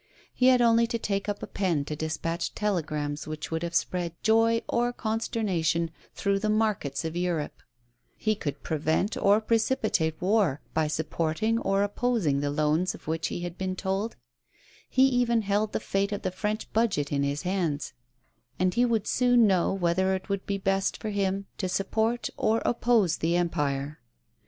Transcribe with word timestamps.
He 0.33 0.47
had 0.47 0.63
only 0.63 0.87
to 0.87 0.97
take 0.97 1.29
up 1.29 1.43
a 1.43 1.45
pen 1.45 1.85
to 1.85 1.95
despatch 1.95 2.55
tele 2.55 2.81
grams 2.81 3.27
which 3.27 3.51
would 3.51 3.61
have 3.61 3.75
spread 3.75 4.15
joy 4.23 4.63
or 4.67 4.91
consternation 4.91 5.91
through 6.15 6.39
the 6.39 6.49
markets 6.49 7.05
of 7.05 7.15
Europe; 7.15 7.61
he 8.17 8.33
could 8.33 8.63
prevent 8.63 9.15
or 9.15 9.39
precipitate 9.39 10.19
war, 10.19 10.59
by 10.73 10.87
supporting 10.87 11.59
or 11.59 11.83
opposing 11.83 12.39
the 12.39 12.49
loan 12.49 12.87
of 12.95 13.05
which 13.07 13.27
he 13.27 13.41
had 13.41 13.59
been 13.59 13.75
told; 13.75 14.15
he 14.89 15.03
even 15.03 15.43
held 15.43 15.71
the 15.71 15.79
fate 15.79 16.11
of 16.11 16.23
the 16.23 16.31
French 16.31 16.73
Budget 16.73 17.11
in 17.11 17.21
his 17.21 17.43
hands, 17.43 17.93
and 18.57 18.73
he 18.73 18.85
would 18.85 19.05
soon 19.05 19.45
know 19.45 19.71
whether 19.71 20.15
it 20.15 20.29
would 20.29 20.47
be 20.47 20.57
best 20.57 20.97
for 20.97 21.11
him 21.11 21.45
to 21.59 21.69
support 21.69 22.27
or 22.37 22.59
oppose 22.65 23.17
the 23.17 23.35
Empire. 23.35 23.99